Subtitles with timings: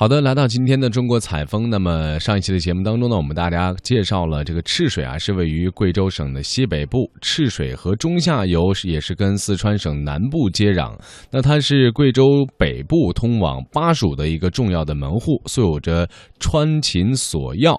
[0.00, 1.68] 好的，来到今天的中国采风。
[1.68, 7.12] 那么上一期的节目当中呢，我们大家介绍了这个赤水啊，是位于贵州省的西北部。
[7.20, 10.98] 赤水河中下游也是跟四川省南部接壤。
[11.30, 16.08] 那它是贵州北部通往巴蜀的一个重要的门户，素有着
[16.40, 17.76] “川秦索要”。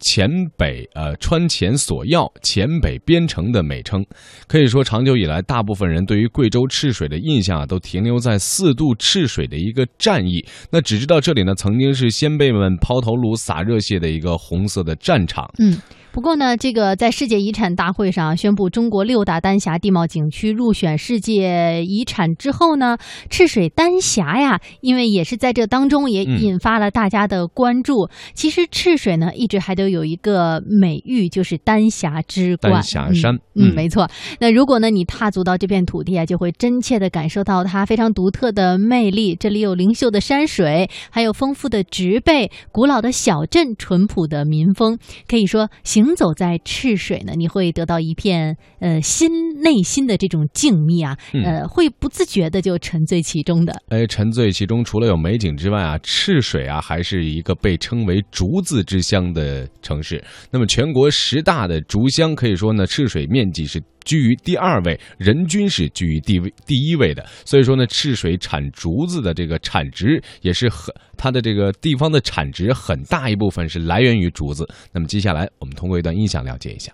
[0.00, 4.04] 黔北呃川黔索要黔北边城的美称，
[4.46, 10.44] 可以说长久以来，大部分人对于贵州赤水的印象啊，都停留在四渡赤水的一个战役。
[10.70, 15.50] 那只知道这里呢，曾经是先辈们抛头颅洒热血的一个红色的战场。
[15.58, 15.78] 嗯。
[16.14, 22.96] 不过呢，这个在世界遗产大会上宣布中国六大丹霞地貌景区入选世界遗产之后呢，
[23.28, 28.08] 赤水丹霞呀，因为也是在这当中也引发了大家的关注。
[28.32, 32.74] 其实赤水呢，一直还都有一个美誉，就是丹霞之冠。
[32.74, 34.08] 丹霞山，嗯，没错。
[34.38, 39.34] 那如果呢，你踏足到这片土地啊，就会真切的感受到它非常独特的魅力。
[39.34, 44.96] 这里有灵秀的山水，还有丰富的植被，古老的小镇，淳朴的民风，
[45.26, 46.03] 可以说行。
[46.04, 49.30] 行走在赤水呢，你会得到一片呃心
[49.62, 53.72] 内心的这种静谧啊，呃，会不自觉的就沉醉其中的。
[53.88, 60.22] 哎，沉醉其中，除了有美景之外啊，赤水啊还是一个被称为竹子之乡的城市。
[60.50, 63.82] 那么全国十大的竹乡，可以说呢，赤水面积是。
[64.04, 67.24] 居于第二位，人均是居于第位第一位的。
[67.44, 74.68] 所以说呢，赤水产竹子的这个产值也是很，它的这个地方的产值很大一部分是来源于竹子。
[74.92, 76.92] 那么接下来我们通过一段音响了解一下。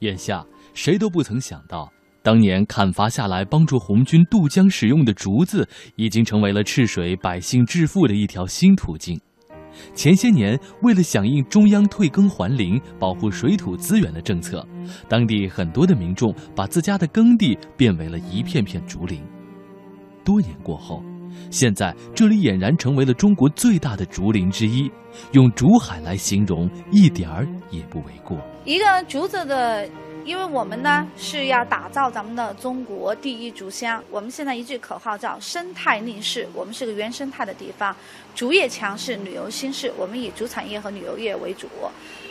[0.00, 0.44] 眼下
[0.74, 1.90] 谁都不曾想到，
[2.22, 9.20] 当年砍伐下来帮助红军渡江使用的竹子，已经成为了赤水百姓致富的一条新途径。
[9.94, 14.66] 前些年，为了响应中央退耕还林、保护水土资源的政策，
[15.08, 19.20] 当地很多的民众把自家的耕地变为了一片片竹林。
[20.24, 21.02] 多年过后，
[21.50, 24.90] 现在这里俨然成为了中国最大的竹林之一，
[25.32, 28.38] 用竹海来形容一点儿也不为过。
[28.64, 29.88] 一个竹子的。
[30.28, 37.96] 因为我们呢是要打造咱们的中国第一竹乡，我们现在一句口号叫“生态立市”，我们是个原生态的地方，
[38.34, 41.66] 竹业强势，旅游兴市，我们以竹产业和旅游业为主。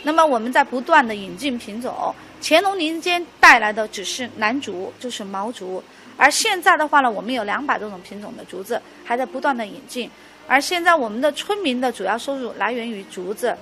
[0.04, 5.82] 那么我们在不断的引进品种，乾隆年间带来的只是楠竹，就是毛竹，
[6.16, 10.08] 而现在的话呢，我们有两百多种品种的竹子还在不断的引进，
[10.46, 13.56] 而现在我们的村民的主要收入来源于竹子。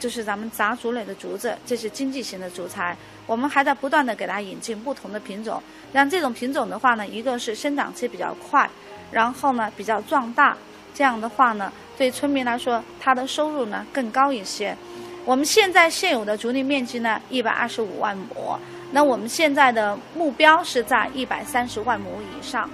[0.00, 2.96] 就是咱们杂竹类的竹子，这是经济型的竹材。
[3.26, 5.62] 我们还在不断的给它引进不同的品种，
[5.92, 8.68] 让这种品种的话呢，一个是生长期比较快，
[9.10, 10.56] 然后呢比较壮大，
[10.92, 14.76] 这样的话呢，对村民来说，他的收入呢更高一些。
[15.24, 18.58] 我们现在现有的竹林面积呢一百二十五万亩，
[18.90, 22.68] 那我们现在的目标是在一百三十万亩以上。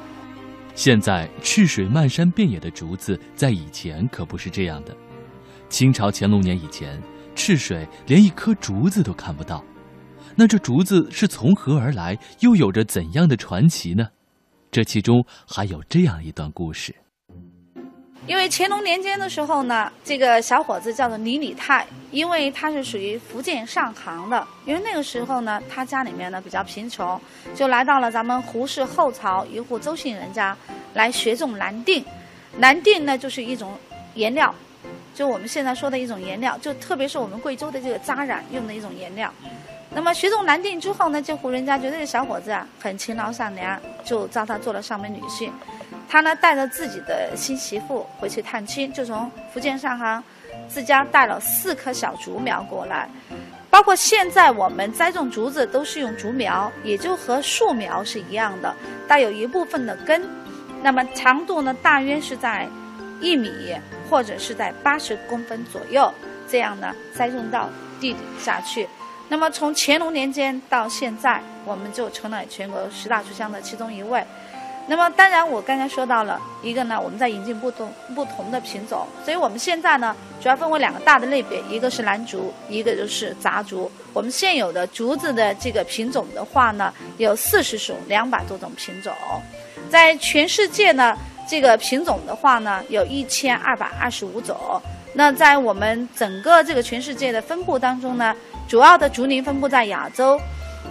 [0.74, 4.96] 现在赤水漫山遍野的竹子，在以前可不是这样的。
[5.68, 7.00] 清朝乾隆年以前。
[7.40, 9.64] 赤水连一棵竹子都看不到，
[10.40, 14.06] 那这竹子是从何而来，又有着怎样的传奇呢？
[14.70, 16.94] 这其中还有这样一段故事。
[18.28, 27.20] 因为乾隆年间的时候呢，这个小伙子叫做李礼泰，因为他是属于福建上杭的，因为那个时候呢，他家里面呢比较贫穷，
[27.52, 30.56] 就来到了咱们胡氏后朝一户周姓人家
[30.94, 32.04] 来学种蓝靛，
[32.58, 33.76] 蓝靛呢就是一种
[34.14, 34.54] 颜料。
[35.16, 39.34] 就我们现在说的一种颜料，就特别是我们贵州的这个扎染用的一种颜料。
[39.90, 45.50] 那么学种蓝靛之后呢，这户人家觉得这小伙子啊很勤劳善良，就招他做了上门女婿。
[46.08, 50.22] 他呢带着自己的新媳妇回去探亲，就从福建上杭
[50.68, 53.08] 自家带了四棵小竹苗过来。
[53.70, 58.74] 包括现在我们栽种竹子都是用竹苗，也就和树苗是一样的，
[59.06, 60.28] 带有一部分的根。
[60.82, 62.68] 那么长度呢，大约是在
[63.20, 63.76] 一米。
[64.10, 66.10] 或者是在八十公分左右，
[66.48, 67.68] 这样呢栽种到
[68.00, 68.88] 地底下去。
[69.28, 74.24] 那么从乾隆年间到现在，我们就成了全国十大竹乡的其中一位。
[74.86, 83.90] 那么当然，我刚才说到了一个呢，我们在引进不同不同的品种，所以我们现在呢主要分为两个大的类别，一个是兰竹，一个就是杂竹。
[84.14, 89.12] 我们现有的竹子的这个品种的话呢，有四十属，两百多种品种，
[89.90, 91.16] 在全世界呢。
[91.50, 94.54] 这个品种的话呢，有一千二百二十五种。
[95.14, 98.36] 那在我们整个这个全世界的分布当中呢，
[98.68, 100.38] 主要的竹林分布在亚洲，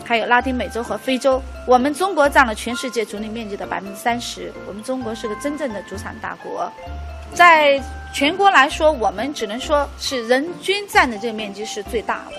[0.03, 1.39] 还有拉丁美洲和非洲。
[1.67, 4.51] 我们中国占了全世界竹林面积的百分之三十。
[4.67, 6.71] 我们中国是个真正的竹产大国，
[7.33, 7.79] 在
[8.11, 12.37] 全国来说，我们只能说是人均占的这个面积是最大的。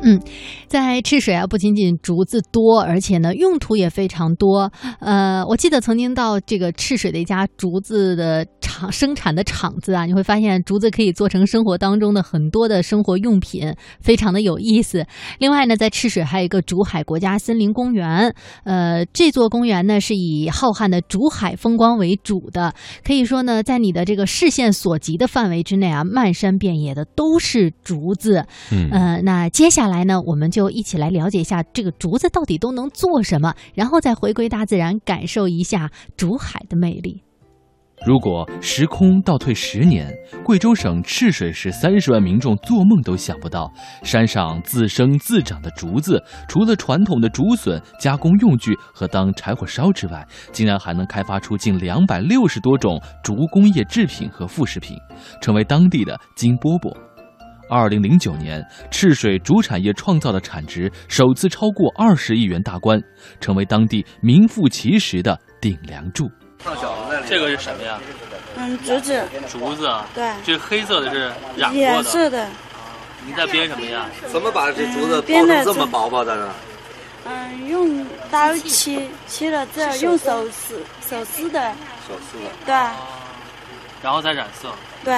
[0.00, 0.20] 嗯，
[0.68, 4.72] 在赤水啊，不仅仅竹子多，而且呢，用途也非常多。
[5.00, 8.44] 呃，我记得曾经到这个赤水的一家竹子的。
[8.68, 15.06] 厂生产的厂子啊，你会发现竹子可以做成生活当中的很多的生活用品，非常的有意思。
[15.38, 18.34] 另外呢，在赤水还有一个竹海国家森林公园，
[18.64, 28.44] 呃，这座公园呢是以浩瀚的竹海风光为主的，可以说呢，在你的这个视线所及的范围之内啊，漫山遍野的都是竹子。
[28.70, 37.22] 嗯呃，那接下来呢，我们就一起来了解一下这个竹子到底都能做什么，然后再回归大自然，感受一下竹海的魅力。
[38.06, 40.10] 如果时空倒退十年，
[40.44, 43.70] 贵州省赤水市三十万民众做梦都想不到，
[44.02, 54.96] 山上自生自长的竹子，除了传统的竹笋、加工用具和当柴火烧之外，竟然还能开发出近两百六十多种竹工业制品和副食品，
[55.42, 56.96] 成为当地的金饽饽。
[57.68, 62.98] 二零零九年，赤水竹产业创造的产值首次超过二十亿元大关，
[63.40, 66.30] 成为当地名副其实的顶梁柱。
[67.26, 67.98] 这个是什么呀？
[68.56, 70.06] 嗯，竹子，竹子啊。
[70.14, 71.86] 对这黑色的是染过的。
[71.86, 72.48] 染色的，
[73.26, 74.06] 你在编什么呀？
[74.32, 76.54] 怎么把这竹子嗯编的包成这么薄薄的呢？
[77.24, 81.72] 嗯，用刀切，切了之后用手撕，手撕的，
[82.08, 82.50] 手撕的。
[82.64, 82.74] 对
[84.02, 84.68] 然后再染色，
[85.04, 85.12] 对，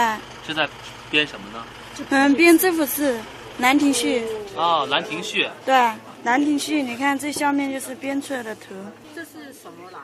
[0.47, 0.69] 是在
[1.11, 1.65] 编什么呢？
[2.09, 3.15] 嗯，编这幅是
[3.59, 4.21] 《兰亭序》，
[4.57, 5.47] 哦，兰亭序。
[5.67, 5.75] 对，
[6.25, 8.75] 《兰亭序》，你看这下面就是编出来的图，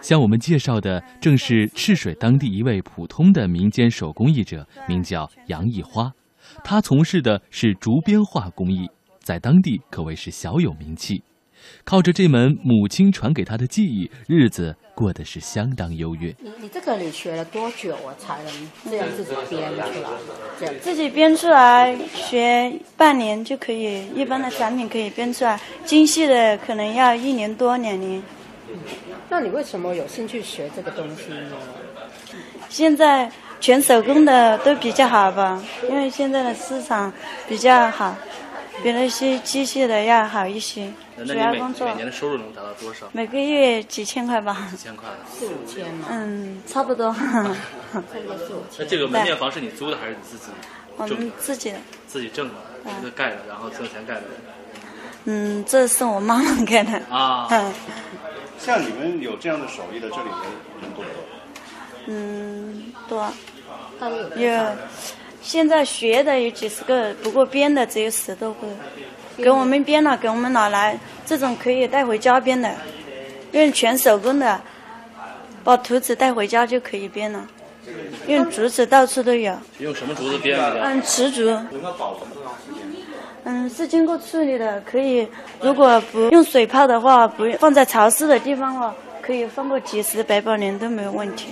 [0.01, 6.13] 向我们介绍的正是赤水当地一位普通的民间手工艺者，名叫杨艺花。
[6.63, 8.89] 他从事的是竹编画工艺，
[9.21, 11.23] 在当地可谓是小有名气。
[11.85, 16.29] 靠着这门母亲传给他的技艺，日子过得是相当优越。
[16.39, 20.11] 你你这个你学了多久啊，才能这样自己编出来？
[20.61, 28.23] 这样自己编出来学半年就可以，一般的产品可以编出来，精细的可能要一年多两年。
[29.29, 31.57] 那你为什么有兴趣学这个东西呢？
[32.69, 33.31] 现在
[33.61, 37.13] 全手工的都比较好吧，因为现在的市场
[37.49, 38.15] 比较好，
[38.83, 40.93] 比那些机械的要好一些。
[41.27, 43.07] 主要工作的收入能达到多少？
[43.13, 44.69] 每个月几千块吧。
[44.71, 45.09] 几千块。
[45.33, 47.11] 四五千嘛，嗯，差不多。
[47.15, 47.43] 差
[47.95, 48.81] 不多四五千。
[48.81, 50.53] 那这个门面房是你租的还是你自己
[50.99, 51.79] 我们自己的。
[52.07, 52.55] 自己挣的，
[53.01, 54.23] 自己盖的，然后挣钱盖的。
[55.25, 57.01] 嗯，这是我妈妈盖的。
[57.09, 57.49] 啊。
[57.51, 57.73] 嗯。
[58.59, 60.43] 像你们有这样的手艺的，这里人
[60.83, 61.21] 人多不多？
[62.07, 63.33] 嗯，多。
[64.37, 64.51] 有
[65.43, 68.67] 现在学的有几十个，不过编的只有十多个。
[69.37, 72.75] 给我们编了，给我们拿来，这种可以带回家编的，
[73.53, 74.61] 用全手工的，
[75.63, 77.47] 把图纸带回家就可以编了。
[78.27, 79.55] 用竹子到处都有。
[79.79, 80.81] 用什么竹子编的？
[80.83, 81.45] 嗯，瓷竹。
[83.49, 85.27] 嗯，是经过处理的，可以。
[85.61, 91.51] 如果不用水泡的话，不放在潮湿的地方的话，可以放个几十百把年都没有问题。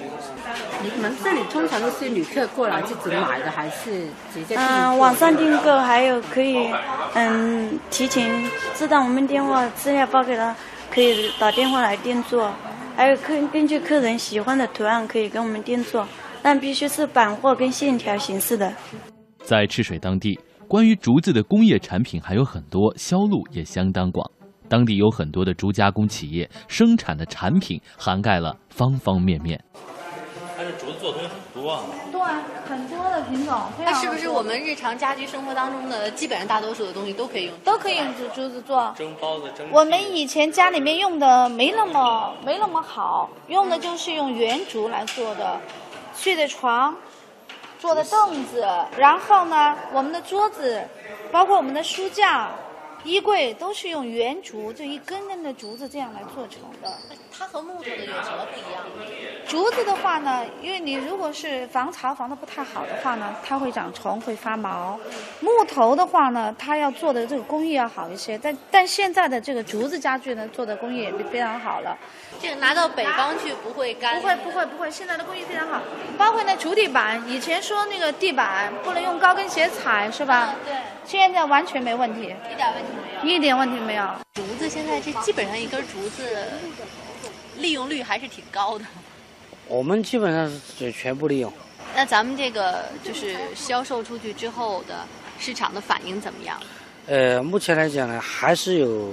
[0.82, 6.68] 你们这里通常都是旅客过来自己买的，还是直接订嗯，网上订购，还有可以，
[7.14, 8.28] 嗯，提前
[8.74, 10.52] 知道我们电话资料报给他，
[10.90, 12.52] 可以打电话来订做。
[12.96, 16.04] 还有客根据客人喜欢的图案，可以跟我们订做，
[16.42, 18.72] 但必须是板货跟线条形式的。
[19.44, 20.38] 在赤水当地，
[20.68, 24.28] 关于竹子的工业产品还有很多，销路也相当广。
[24.68, 29.62] 当地有很多的竹加工企业，生产的产品涵盖了方方面面。
[30.56, 31.82] 它这竹子做的东西很多啊。
[32.10, 32.20] 对，
[32.66, 33.60] 很多的品种。
[33.78, 37.58] 那是不是我们日常家居生活当中的基本上大多数的东西都可以用？
[37.58, 38.92] 都可以用竹竹子做？
[38.96, 39.68] 蒸包子、蒸。
[39.70, 45.60] 我们以前家里面用的没那么没那么好，用的就是用圆竹来做的，
[46.14, 46.96] 睡的床，
[47.84, 50.82] 坐的凳子，然后呢，我们的桌子，
[51.30, 52.48] 包括我们的书架、
[53.04, 56.90] 衣柜，都是用圆竹，就一根根的竹子这样来做成的。
[57.36, 58.82] 它和木头的有什么不一样？
[59.46, 64.98] 竹子的话呢，因为你如果是防潮防的不太好的话呢，它会长虫，会发毛。
[65.40, 71.96] 木头的话呢，它要做的这个工艺要好一些，但但现在的这个竹子家具呢，做的工艺也非常好了。
[72.40, 74.20] 这个拿到北方去不会干？
[74.20, 75.80] 不会不会不会，现在的工艺非常好，
[76.16, 80.54] 包括那竹地板，以前说那个地板不能用高跟鞋踩是吧？
[80.64, 80.74] 对，
[81.06, 82.88] 现在完全没问题，一点问题
[83.22, 83.36] 没有。
[83.36, 84.06] 一点问题没有。
[84.34, 86.48] 竹子现在这基本上一根竹子
[87.58, 88.84] 利用率还是挺高的。
[89.68, 91.52] 我们基本上是全部利用。
[91.94, 95.06] 那咱们这个就是销售出去之后的
[95.38, 96.60] 市场的反应怎么样？
[97.06, 99.12] 呃，目前来讲呢，还是有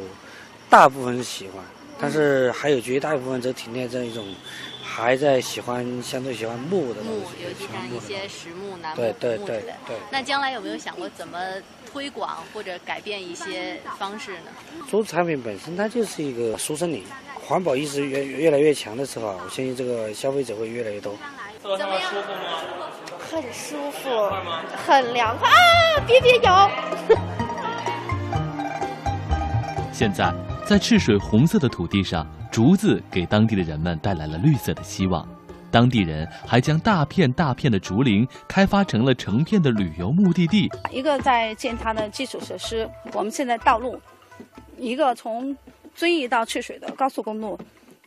[0.69, 1.63] 大部分是喜欢，
[1.99, 4.25] 但是还有绝大部分则停留在一种
[4.83, 9.73] 还在喜欢相对喜欢木的东木，西，尤其像一些实木、楠木、对对对木之类的。
[9.87, 9.95] 对。
[10.09, 11.37] 那将来有没有想过怎么
[11.91, 14.51] 推广或者改变一些方式呢？
[14.89, 17.03] 竹子产品本身它就是一个塑身林，
[17.35, 21.13] 环保意识越越来越强的时候啊，我相信这个消费者会越来越多。
[21.61, 22.37] 坐上舒服吗？
[23.29, 24.09] 很舒服，
[24.85, 25.99] 很凉快啊！
[26.07, 26.71] 别别摇。
[29.93, 30.33] 现在，
[30.65, 35.27] 在赤水红色的土地上，竹子给当地的人们带来了绿色的希望。
[35.71, 40.69] 当地人还将大片大片的竹林开发成了成片的旅游目的地。
[40.91, 43.99] 一个在建它的基础设施，我们现在道路，
[44.77, 45.55] 一个从
[45.95, 47.57] 遵义到赤水的高速公路，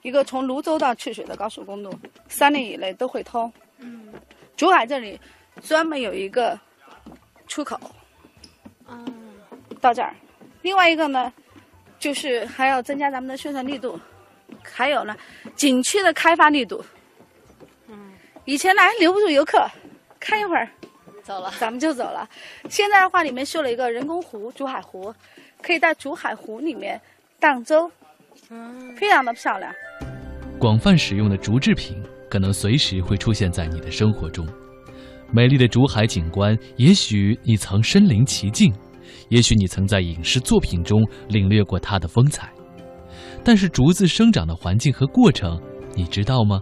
[0.03, 1.93] 一个从泸州到赤水的高速公路，
[2.29, 3.51] 三年以内都会通。
[3.79, 4.09] 嗯，
[4.57, 5.19] 竹海这里
[5.63, 6.59] 专门有一个
[7.47, 7.81] 出口，
[8.89, 9.07] 嗯，
[9.81, 10.15] 到这儿。
[10.63, 11.33] 另外一个呢，
[11.99, 13.99] 就是还要增加咱们的宣传力度，
[14.63, 15.15] 还有呢，
[15.55, 16.85] 景区的开发力度。
[18.47, 19.67] 以前来留不住游客，
[20.21, 20.69] 看一会儿，
[21.23, 22.29] 走了，咱们就走了。
[22.69, 25.15] 现在的话，里面修了一个人工湖——竹海湖，
[25.63, 27.01] 可以在竹海湖里面
[27.41, 27.91] 荡舟，
[28.51, 29.73] 嗯，非常的漂亮。
[30.59, 34.47] 广泛使用的竹制品可能随时会出现在你的生活中。
[35.33, 38.73] 美丽的竹海景观，也许你曾身临其境，
[39.31, 42.53] 也许你曾在影视作品中领略过它的风采。
[43.43, 45.61] 但是，竹子生长的环境和过程，
[45.95, 46.61] 你知道吗？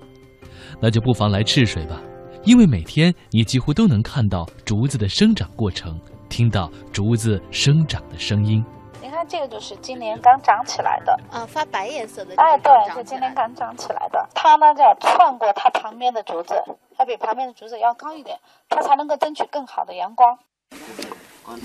[0.82, 2.02] 那就不妨来赤水吧，
[2.42, 5.96] 因为每天你几乎都能看到竹子的生长过程，
[6.28, 8.64] 听到竹子生长的声音。
[9.00, 12.34] 你看，这个就是今年刚长起来的啊，发白颜色的。
[12.34, 14.28] 哎，对，是今年刚长起来的。
[14.34, 16.54] 它呢，要穿过它旁边的竹子，
[16.96, 18.36] 它比旁边的竹子要高一点，
[18.68, 20.36] 它才能够争取更好的阳光。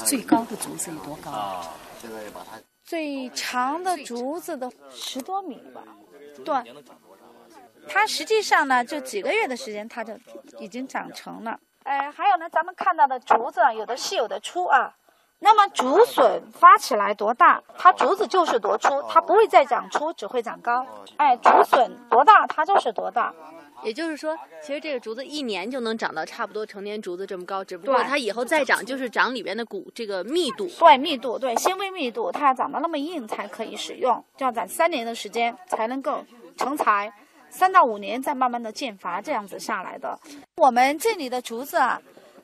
[0.06, 1.32] 最高的竹子有多高？
[1.32, 1.62] 啊，
[2.00, 5.82] 现在把它最长的竹子的十多米吧，
[6.46, 6.54] 对。
[7.90, 10.14] 它实际上呢，就几个月的时间，它就
[10.60, 11.60] 已经长成了。
[11.84, 14.94] 哎，还有呢，咱们看到的竹子，有的细有的粗啊。
[15.40, 20.86] 那么竹笋发起来多大，它竹子就是多粗，它不会再长粗，只会长高。
[21.18, 23.34] 哎，竹笋多大，它就是多大。
[23.84, 30.68] 也就是说，其实这个竹子一年就能长到差不多成年竹子这么高，只不过它以后再长，就是长里边的骨这个密度。
[30.80, 36.26] 对，密度，对，纤维密度，它要长得那么硬才可以使用，就要攒三年的时间才能够
[36.58, 37.14] 成材。
[37.58, 40.16] 三到五年再慢慢的建伐，这样子下来的。
[40.58, 42.00] 我们这里的竹子啊，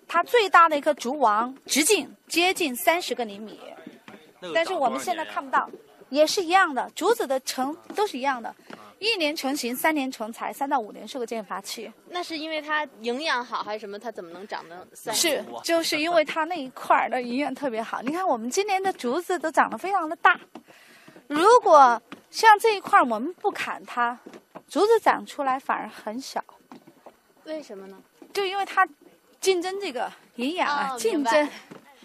[0.08, 3.60] 它最大的一棵竹王直径接近三十个厘米，
[4.56, 5.70] 但是我们现在看不到，
[6.10, 8.52] 也是一样的，竹子的成都是一样的，
[8.98, 11.94] 一年成型，三年成材，三到五年是个建伐期。
[12.10, 14.00] 那是因为它营养好还是什么？
[14.00, 15.14] 它怎么能长得三？
[15.14, 18.02] 是，就是因为它那一块儿的营养特别好。
[18.02, 20.40] 你看我们今年的竹子都长得非常的大，
[21.28, 22.02] 如果
[22.32, 24.18] 像这一块我们不砍它。
[24.74, 26.44] 竹子长出来反而很小，
[27.44, 28.02] 为什么呢？
[28.34, 28.90] 就因为它
[29.40, 31.50] 竞争这个营养啊，竞争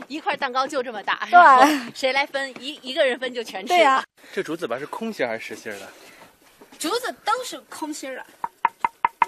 [0.07, 3.69] 一块蛋糕就这么大，对， 谁来分一一个人分就全吃。
[3.69, 5.89] 对呀，这竹子吧是空心还是实心的？
[6.79, 8.27] 竹子都是空心的。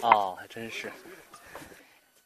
[0.03, 0.93] 哦，还真是。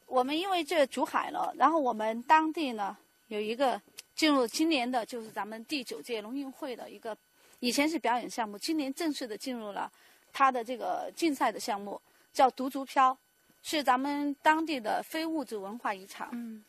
[0.07, 3.81] 我们因为这竹海了，然后我们当地呢有一个
[4.17, 7.15] 进入今年的就是咱们第九届农运会的一个，
[7.61, 9.89] 以前是表演项目，今年正式的进入了。
[10.37, 11.99] 它的这个竞赛的项目
[12.33, 13.17] 叫独竹漂，
[13.63, 16.27] 是咱们当地的非物质文化遗产。
[16.33, 16.61] 嗯，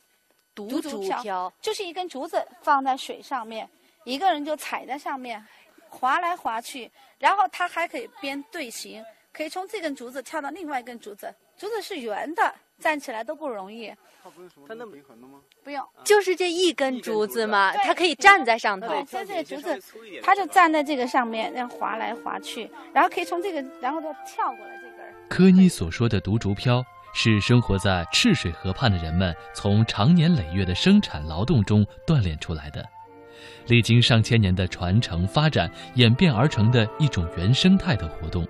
[0.54, 3.68] 独竹漂就是一根竹子放在水上面，
[4.04, 5.44] 一个人就踩在上面，
[5.88, 11.34] 划来划去，然后他还可以编队形，可以从这根竹子跳到另外一根竹子。
[11.58, 13.92] 竹子是圆的，站起来都不容易。
[14.66, 15.38] 它那么平衡的吗？
[15.62, 18.88] 不用，就是这一根竹子嘛，它可以站在上头。
[18.88, 19.80] 对，这个竹子，
[20.20, 25.28] 它就站在这个上面，这样滑来滑去，然后可以从这个，然后再跳过来这根。
[25.28, 32.84] 科妮所说的独竹漂，是生活在赤水河畔的人们从长年累月的生产劳动中锻炼出来的，
[33.68, 38.46] 历经上千年的传承发展演变而成的一种原生态的活动。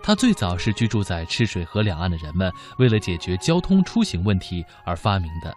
[0.00, 5.52] 它最早是居住在赤水河两岸的人们为了解决交通出行问题而发明的。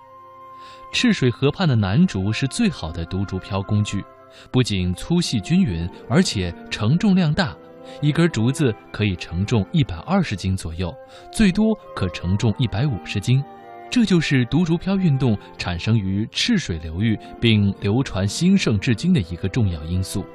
[0.92, 4.04] 赤水河畔的楠竹是最好的独竹漂工具，
[4.50, 7.56] 不仅粗细均匀，而且承重量大，
[8.02, 10.94] 一根竹子可以承重一百二十斤左右，
[11.32, 13.44] 最多可承重一百五十斤。
[13.92, 20.26] 这就是独竹漂运动产生于赤水流域并流传兴盛至今的一个重要因素。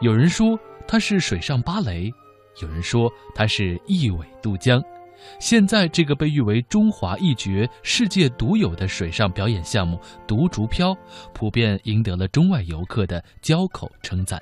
[0.00, 2.12] 有人说它是水上芭蕾。
[2.60, 4.82] 有人说它是一苇渡江，
[5.38, 10.96] 现在这个被誉为中华一绝、世界独有的水上表演项目——独竹漂，
[11.32, 14.40] 普遍赢得了中外游客的交口称赞。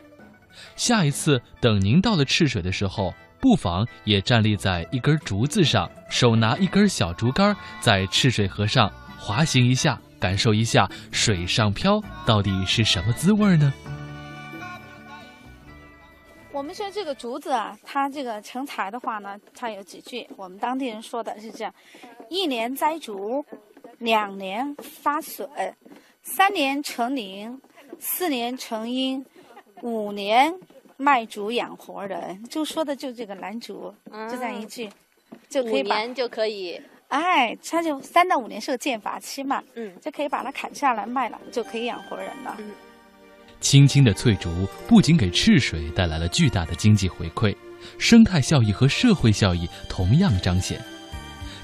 [0.74, 13.72] 下一次等您到了赤水的时候，不妨也站立在一根竹子上，手拿一根小竹竿，在赤水河上滑行一下，感受一下水上漂到底是什么滋味呢？
[16.58, 21.72] 我们说这个竹子啊，它这个成材的话呢，它有几句，我们当地人说的是这样：
[22.28, 23.44] 一年栽竹，
[23.98, 25.48] 两年发笋，
[26.20, 27.62] 三年成林，
[28.00, 29.24] 四年成荫，
[29.82, 30.52] 五年
[30.96, 32.42] 卖竹养活人。
[32.48, 33.94] 就说的就这个兰竹，
[34.28, 34.90] 就这样一句，
[35.48, 36.82] 就可以把五年就可以。
[37.06, 42.56] 哎，它就三到五年是个间伐期嘛，嗯，就可以把它砍下来卖了，就可以养活人了。
[42.58, 42.72] 嗯，
[43.60, 47.54] 青青的翠竹不仅给赤水带来了巨大的经济回馈，
[47.98, 50.80] 生态效益和社会效益同样彰显。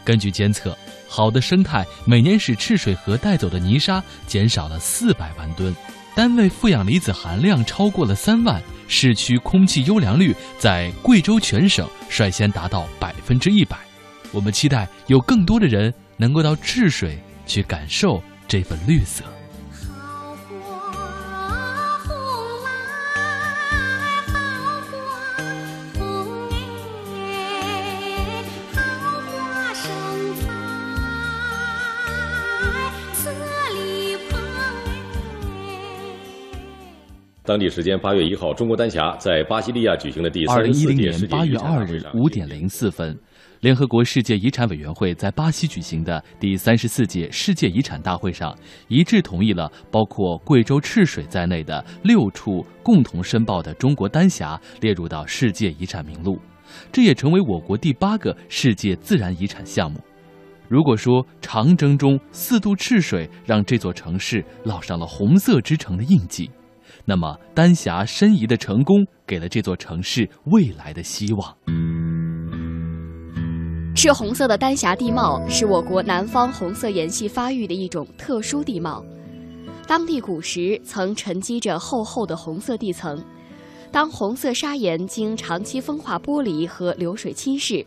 [0.04, 0.76] 根据监测，
[1.08, 5.74] 好的生态每年使赤水河带走的泥沙减少了四百万吨，
[6.14, 13.78] 单位负氧离子含量超过了三万，市区空气优良率在贵州全省率先达到百分之一百。
[14.30, 19.24] 我们期待有更多的人能够到赤水去感受这份绿色。
[37.46, 43.14] 当地时间八月一号，中国丹霞在巴西利亚举行的第三十四届世界八月二日五点零四分。
[43.60, 48.56] 联合国世界遗产委员会在巴西举行的第三十四届世界遗产大会上，
[48.88, 56.38] 一致同意了包括贵州赤水在内的六处共同申报的中国丹霞列入到世界遗产名录，
[56.90, 60.00] 这也成为我国第八个世界自然遗产项目。
[60.66, 66.50] 如果说长征中四渡赤水让这座城市烙上了红色之城的印记，
[67.04, 71.56] 那么丹霞申遗的成功给了这座城市未来的希望。
[73.96, 79.02] 赤红色的丹霞地貌是我国南方红色岩系发育的一种特殊地貌，
[79.86, 83.22] 当地古时曾沉积着厚厚的红色地层，
[83.92, 87.86] 当红色砂岩经长期风化剥离和流水侵蚀，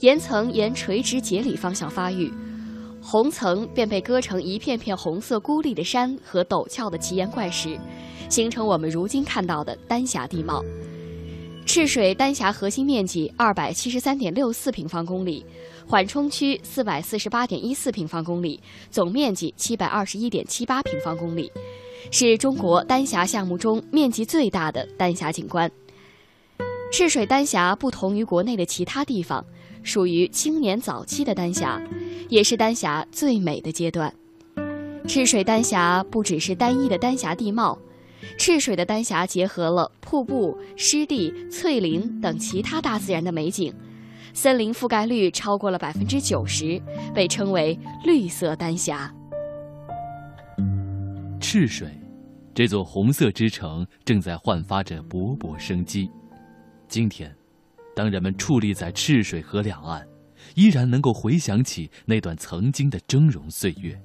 [0.00, 2.32] 岩层沿垂直节理方向发育，
[3.02, 7.76] 红层便被割成一片片红色孤立的山和陡峭的奇岩怪石，
[8.30, 10.62] 形成我们如今看到的丹霞地貌。
[11.66, 15.44] 赤水丹霞核心面积二百七十三点六四平方公里，
[15.86, 21.50] 缓冲区四百四十八点一四平方公里，总面积七百二十一点七八平方公里，
[22.10, 25.70] 是中国丹霞项目中面积最大的丹霞景观。
[26.92, 29.44] 赤水丹霞不同于国内的其他地方，
[29.82, 31.80] 属于青年早期的丹霞，
[32.28, 34.12] 也是丹霞最美的阶段。
[35.06, 37.78] 赤水丹霞不只是单一的丹霞地貌。
[38.38, 43.74] 赤水的丹霞结合了瀑布、湿地、翠林等其他大自然的美景，
[44.32, 46.80] 森林覆盖率超过了百分之九十，
[47.12, 49.12] 被称为“绿色丹霞”。
[51.40, 51.88] 赤水，
[52.54, 56.08] 这座红色之城正在焕发着勃勃生机。
[56.86, 57.34] 今天，
[57.94, 60.06] 当人们矗立在赤水河两岸，
[60.54, 64.00] 依然能够回想起那段曾经的峥嵘岁月。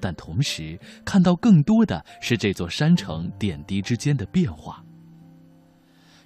[0.00, 4.84] 但同时看到更多的是这座山城点滴之间的变化。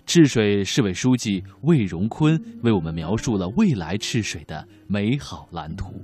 [0.07, 5.95] 赤水市委书记魏荣坤为我们描述了未来赤水的美好蓝图。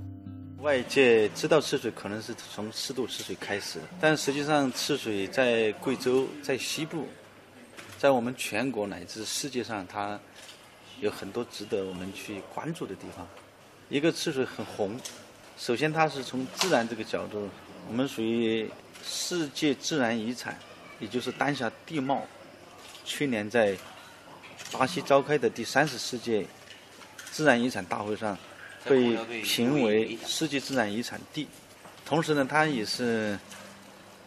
[0.61, 7.05] 外界知道赤水可能是从四渡赤水开始，但实际上赤水在贵州、在西部、
[7.97, 10.19] 在我们全国乃至世界上，它
[10.99, 13.27] 有很多值得我们去关注的地方。
[13.89, 14.99] 一个赤水很红。
[15.57, 17.49] 首先，它是从自然这个角度，
[17.87, 18.69] 我们属于
[19.03, 20.57] 世界自然遗产，
[20.99, 22.25] 也就是丹霞地貌。
[23.03, 23.75] 去年在
[24.71, 26.45] 巴西召开的第三十四届
[27.31, 28.37] 自然遗产大会上，
[28.83, 31.47] 被评为世界自然遗产地。
[32.05, 33.39] 同时呢，它也是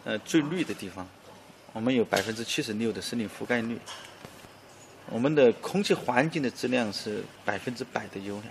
[0.03, 1.07] 呃最绿的地方。
[1.73, 3.77] 我们有百分之七十六的森林覆盖率，
[5.11, 8.45] 我们的空气环境的质量是百分之百的优良。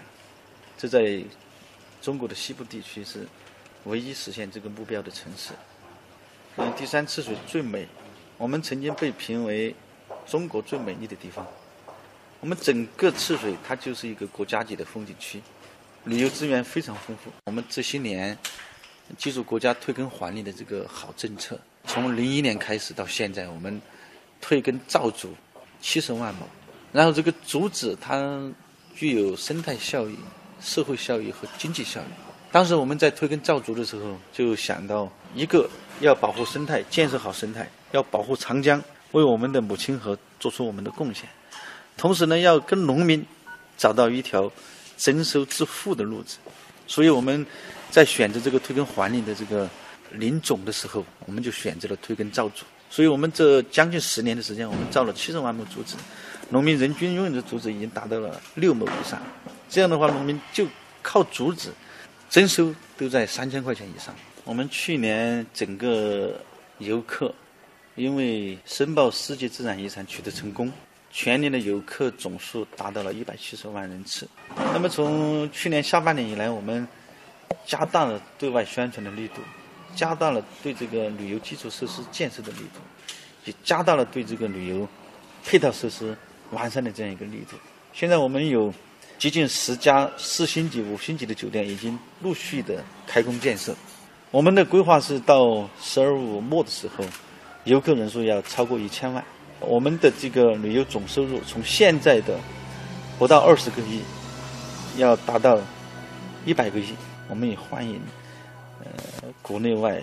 [0.76, 1.22] 这在
[2.02, 3.26] 中国的西部地区是
[3.84, 5.54] 唯一实现这个目标的城市。
[6.56, 7.88] 嗯，第三，赤水最美，
[8.36, 9.74] 我们曾经被评为
[10.26, 11.46] 中国最美丽的地方。
[12.40, 15.40] 我们整个赤水它就是一个国家级的风景区，
[16.04, 17.30] 旅游资源非常丰富。
[17.46, 18.36] 我们这些年
[19.16, 23.80] 记住国家退耕还林的这个好政策，从零一年开始到现在，我们
[24.42, 25.34] 退耕造竹
[25.80, 26.46] 七十万亩，
[26.92, 28.50] 然后这个竹子它
[28.94, 30.16] 具有生态效益。
[30.62, 32.04] 社会效益和经济效益。
[32.52, 35.66] 当时我们在推耕造竹的时候，就想到一个
[36.02, 38.78] 要保护生态，建设好生态，要保护长江，
[39.12, 41.26] 为我们的母亲河做出我们的贡献。
[41.96, 43.24] 同时呢，要跟农民
[43.78, 44.52] 找到一条
[44.98, 46.36] 增收致富的路子。
[46.86, 47.46] 所以我们
[47.90, 49.66] 在选择这个推耕还林的这个
[50.10, 52.66] 林种的时候，我们就选择了推耕造竹。
[52.90, 55.96] 所以我们这将近十年的时间，我们造了七十万亩竹子，
[56.48, 59.22] 农民人均拥有的竹子已经达到了六亩以上。
[59.68, 60.66] 这样的话，农民就
[61.00, 61.72] 靠竹子，
[62.28, 64.12] 征收都在三千块钱以上。
[64.44, 66.40] 我们去年整个
[66.78, 67.32] 游客，
[67.94, 70.72] 因为申报世界自然遗产取得成功，
[71.12, 74.26] 全年的游客总数达到了一百七十万人次。
[74.72, 76.86] 那么从去年下半年以来，我们
[77.64, 79.40] 加大了对外宣传的力度，
[79.94, 82.80] 加大了对这个旅游基础设施建设的力度，
[83.44, 84.88] 也加大了对这个旅游
[85.44, 86.16] 配套设施
[86.50, 87.56] 完善的这样一个力度。
[87.92, 88.72] 现在我们有。
[89.18, 93.76] 接近十家四星级、五星级的酒店已经陆续的开工建设。
[94.30, 97.04] 我们的规划是到“十二五”末的时候，
[97.64, 99.22] 游客人数要超过一千万。
[99.60, 102.40] 我们的这个旅游总收入从现在的
[103.18, 104.00] 不到二十个亿，
[104.96, 105.60] 要达到
[106.46, 106.94] 一百个亿。
[107.28, 108.00] 我们也欢迎
[109.42, 110.02] 国内外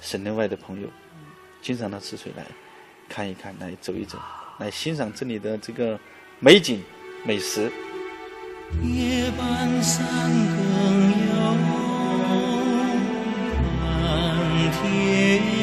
[0.00, 0.88] 省内外的朋友
[1.60, 2.44] 经常到赤水来
[3.08, 4.18] 看一看来走一走
[4.58, 5.98] 来欣赏这里的这个
[6.40, 6.82] 美景
[7.24, 7.70] 美食。
[8.82, 11.54] 夜半三更哟
[13.80, 15.57] 漫天